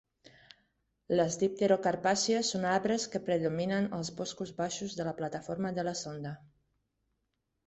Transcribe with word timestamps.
Les 1.19 1.35
dipterocarpàcies 1.43 2.49
són 2.55 2.65
arbres 2.69 3.05
que 3.17 3.21
predominen 3.27 3.87
als 3.99 4.11
boscos 4.23 4.55
baixos 4.63 4.97
de 5.03 5.07
la 5.11 5.15
plataforma 5.21 5.75
de 5.81 5.87
la 5.91 5.95
Sonda. 6.03 6.35